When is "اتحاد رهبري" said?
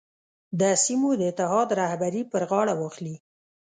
1.31-2.21